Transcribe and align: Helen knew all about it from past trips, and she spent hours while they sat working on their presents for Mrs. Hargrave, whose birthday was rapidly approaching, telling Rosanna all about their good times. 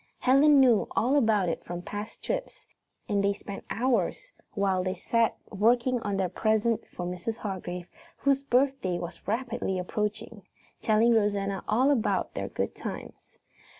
Helen 0.17 0.59
knew 0.59 0.87
all 0.95 1.15
about 1.15 1.47
it 1.47 1.63
from 1.63 1.83
past 1.83 2.23
trips, 2.23 2.65
and 3.07 3.23
she 3.23 3.33
spent 3.33 3.63
hours 3.69 4.31
while 4.55 4.83
they 4.83 4.95
sat 4.95 5.37
working 5.51 5.99
on 5.99 6.17
their 6.17 6.27
presents 6.27 6.87
for 6.87 7.05
Mrs. 7.05 7.37
Hargrave, 7.37 7.85
whose 8.17 8.41
birthday 8.41 8.97
was 8.97 9.27
rapidly 9.27 9.77
approaching, 9.77 10.41
telling 10.81 11.13
Rosanna 11.13 11.63
all 11.67 11.91
about 11.91 12.33
their 12.33 12.47
good 12.49 12.73
times. 12.73 13.37